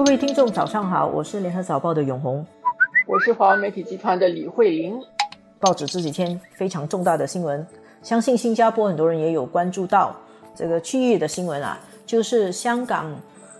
[0.00, 2.44] 各位听众，早上好，我是联合早报的永红，
[3.06, 4.98] 我是华文媒体集团的李慧玲。
[5.58, 7.64] 报纸这几天非常重大的新闻，
[8.02, 10.16] 相信新加坡很多人也有关注到
[10.54, 13.14] 这个区域的新闻啊，就是香港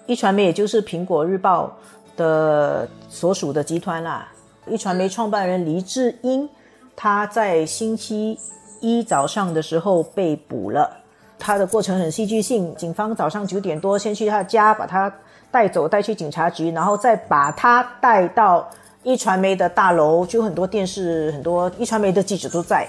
[0.06, 1.76] 一传媒，也就是苹果日报
[2.16, 4.26] 的所属的集团啦。
[4.66, 6.48] 一传媒创办人黎智英，
[6.96, 8.38] 他在星期
[8.80, 10.90] 一早上的时候被捕了。
[11.38, 15.12] 他的过程很戏剧性，警方早上九点多先去他的家把他
[15.50, 18.68] 带走，带去警察局，然后再把他带到
[19.02, 22.86] 一传媒的大楼，就很多电视、很多一传媒的记者都在，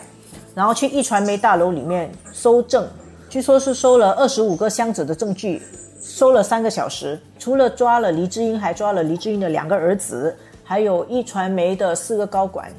[0.54, 2.88] 然后去一传媒大楼里面搜证，
[3.30, 5.62] 据说是收了二十五个箱子的证据，
[6.02, 7.20] 收了三个小时。
[7.40, 12.70] 除了抓了黎智英，还抓了黎智英的两个儿子，还有一传媒的四个高管。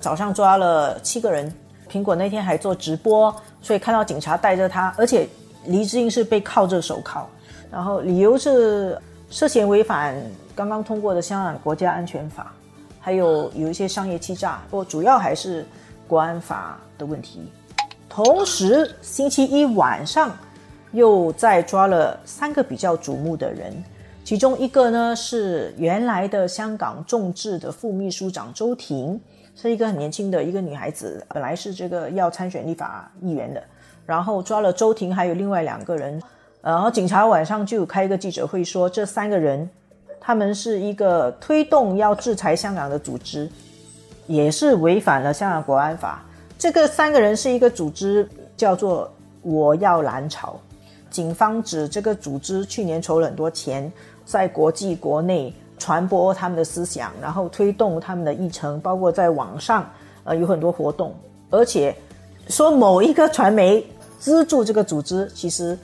[0.00, 1.52] 早上抓了七个人，
[1.90, 3.34] 苹果那天还做直播。
[3.60, 5.28] 所以看到警察带着他，而且
[5.66, 7.26] 黎智英是被铐着手铐，
[7.70, 8.96] 然后理由是
[9.30, 10.16] 涉嫌违反
[10.54, 12.52] 刚刚通过的香港国家安全法，
[12.98, 15.66] 还有有一些商业欺诈，不过主要还是
[16.06, 17.40] 国安法的问题。
[18.08, 20.36] 同时，星期一晚上
[20.92, 23.72] 又再抓了三个比较瞩目的人，
[24.24, 29.20] 其中一个呢是原来的香港众志的副秘书长周婷。
[29.60, 33.60] 是一个很年轻的一个女孩子，本来是这个要参选立法议员的，
[34.06, 36.22] 然后抓了周婷，还有另外两个人，
[36.62, 39.68] 然后警察晚上就开一个记者会说，这三个人
[40.20, 43.50] 他们是一个推动要制裁香港的组织，
[44.26, 46.24] 也是违反了香港国安法。
[46.58, 49.10] 这个三个人是一个组织，叫做
[49.42, 50.58] 我要蓝潮。
[51.10, 53.90] 警方指这个组织去年筹了很多钱，
[54.24, 55.54] 在国际国内。
[55.80, 59.88] 传播他们的思想，然后推动他们的议程，包括在网上，
[60.24, 61.14] 呃，有很多活动。
[61.50, 61.94] 而且
[62.48, 63.86] 说某一个传媒
[64.18, 65.78] 资助这个组织，其实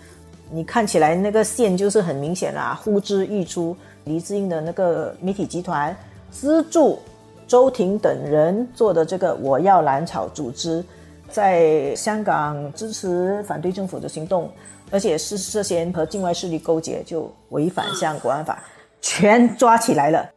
[0.51, 3.77] 你看起来那个线就是很明显啦，呼之欲出。
[4.05, 5.97] 黎智英的那个媒体集团
[6.31, 6.99] 资助
[7.47, 10.85] 周婷等人做的这个“我要蓝草”组织，
[11.31, 14.51] 在香港支持反对政府的行动，
[14.91, 18.63] 而且是涉嫌和境外势力勾结，就违反香港国安法。
[19.01, 20.31] 全抓起来了。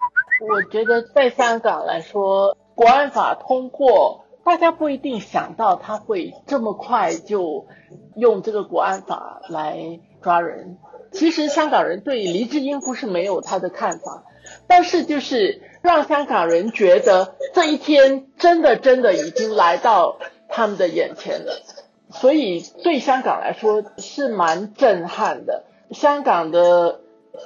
[0.49, 7.67] 我觉得在香港来说，国安法通过，大家不一定想到他会这么快就
[8.15, 10.77] 用这个国安法来抓人。
[11.11, 14.23] 其实香港人对黎智英不是没有他的看法，
[14.65, 21.61] 但是就是让香港人觉得这一天真的真的已经来到他们的眼前了，
[22.09, 25.65] 所以对香港来说是蛮震撼的。
[25.91, 27.01] 香港的。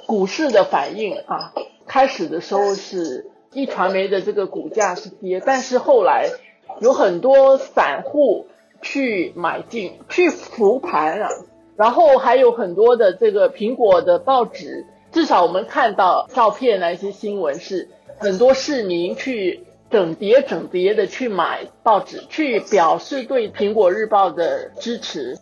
[0.06, 1.52] 股市的反应啊，
[1.86, 6.30] 开始的时候是一传媒的这个股价是跌，但是后来
[6.82, 8.46] 有很多散户
[8.82, 11.28] 去买进去扶盘啊，
[11.76, 17.88] 然后还有很多的这个苹果的报纸，至少我们看到照片那些新闻是
[18.18, 25.38] 很多市民去整叠整叠的去买报纸，去表示对苹果日报的支持。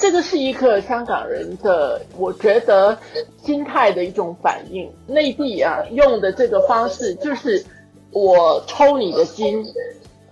[0.00, 2.98] 这个是一个香港人的，我觉得
[3.44, 4.90] 心态的一种反应。
[5.06, 7.64] 内地啊用的这个方式就是
[8.12, 9.64] 我抽你的筋，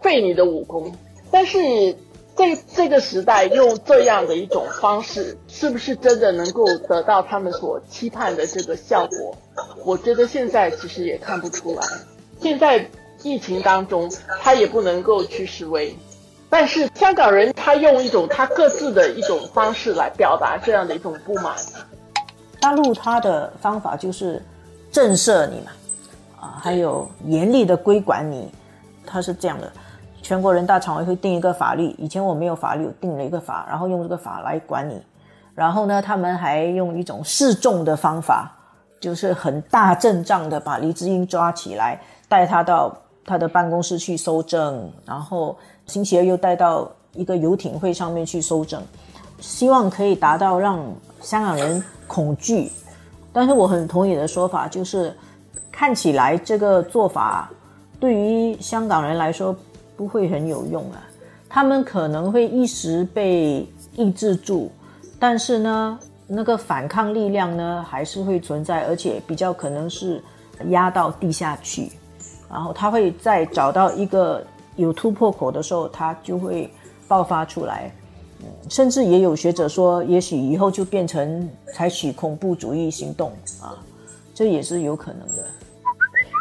[0.03, 0.93] 废你的武功。
[1.31, 1.59] 但是
[2.37, 9.37] 这这个时代用这样的一种方式，是不是真的能够得到他们所期盼的这个效果？
[9.84, 11.83] 我觉得现在其实也看不出来。
[12.41, 12.89] 现在
[13.22, 14.10] 疫情当中，
[14.41, 15.94] 他也不能够去示威。
[16.49, 21.55] 但是香港人他用一种他各自的一种方式来表达这样的一种不满。
[22.59, 24.43] 大陆他的方法就是
[24.91, 25.71] 震慑你嘛，
[26.41, 28.50] 啊，还有严厉的规管你，
[29.06, 29.71] 他是这样的。
[30.31, 35.03] 全国人大常委会定一个法律，以前我没有法律，定了一个法，然后用这个法来管你。
[35.57, 38.49] 然后呢，他们还用一种示众的方法，
[39.01, 45.57] 就是很大阵仗的把黎智英抓起来，带他到他的办公室去搜证，然后。
[45.87, 48.81] 星期二又带到一个游艇会上面去搜证，
[49.41, 50.79] 希望可以达到让
[51.21, 52.71] 香港人恐惧。
[53.33, 55.13] 但是我很同意的说法就是，
[55.72, 57.51] 看起来这个做法
[57.99, 59.53] 对于香港人来说
[60.01, 61.07] 不会很有用啊。
[61.47, 64.71] 他们可能会一时被抑制住，
[65.19, 70.23] 但是呢，那个反抗力量呢还是会存在，而且比较可能是
[70.69, 71.93] 压到地下去，
[72.51, 74.43] 然后他会再找到一个。
[74.77, 76.71] 有突破口的时候，他就会
[77.07, 77.93] 爆发出来。
[78.71, 83.31] 甚至也有学者说，也许以后就变成采取恐怖主义行动
[83.61, 83.77] 啊，
[84.33, 85.45] 这也是有可能的。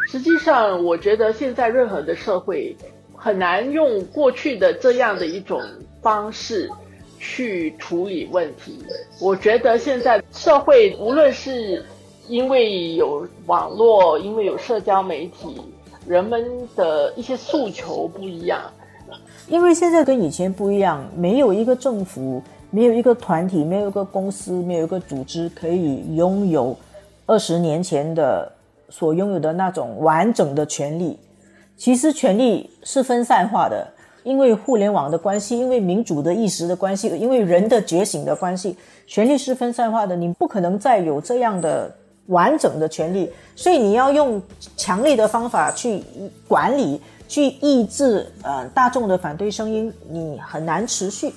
[0.08, 2.78] 实际上，我觉得现在任何的社会
[3.20, 5.62] 很难用过去的这样的一种
[6.02, 6.70] 方式
[7.20, 8.80] 去处理问题。
[9.20, 11.84] 我觉得现在社会无论是
[12.30, 15.62] 因为有网络，因为有社交媒体，
[16.08, 16.46] 人们
[16.78, 18.62] 的一些诉求不一样。
[19.50, 22.42] 因为现在跟以前不一样，没有一个政府，
[22.72, 26.78] 没有一个团体，没有一个公司，没有一个组织可以拥有
[27.26, 28.50] 二十年前的
[28.90, 31.18] 所拥有的那种完整的权利。
[31.80, 33.88] 其实权力是分散化的，
[34.24, 38.78] 因为互联网的关系，因为民主的意识的关系，因为人的觉醒的关系，
[39.08, 40.16] 权力是分散化的。
[40.16, 41.90] 你不可能再有这样的
[42.28, 44.42] 完整的权利，所以你要用
[44.76, 46.04] 强力的方法去
[46.48, 47.02] 管理。
[47.30, 51.32] 去抑制呃大众的反对声音，你很难持续。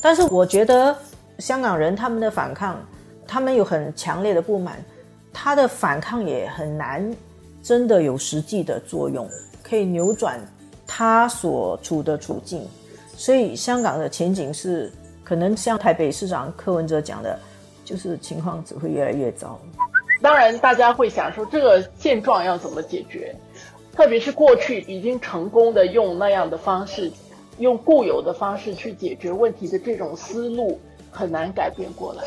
[0.00, 0.96] 但是我觉得
[1.38, 2.76] 香港人他们的反抗，
[3.24, 4.84] 他们有很强烈的不满，
[5.32, 7.08] 他的反抗也很难
[7.62, 9.24] 真的有实际的作用，
[9.72, 10.38] 可以扭转
[10.86, 12.68] 他所处的处境。
[13.16, 14.92] 所以香港的前景是
[15.24, 17.38] 可能像台北市长柯文哲讲的，
[17.82, 19.58] 就是情况只会越来越糟。
[20.20, 23.34] 当然，大家会想说这个现状要怎么解决？
[23.94, 27.10] 特别是过去已经成功的用那样的方式，
[27.56, 30.78] 用固有的方式去解决问题的这种思路
[31.10, 32.24] 很难改变过来，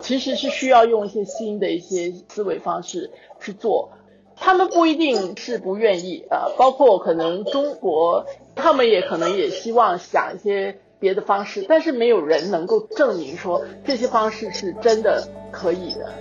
[0.00, 3.10] 其实是需要用一些新的一些思维方式
[3.40, 3.88] 去做。
[4.36, 16.12] 他们不一定是不愿意啊，包括可能中国，他们也可能也希望想一些别的方式，但是没有人能够证明说这些方式是真的可以的。